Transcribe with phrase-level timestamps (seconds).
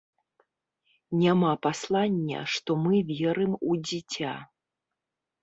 [1.23, 4.33] Няма паслання, што мы верым у дзіця.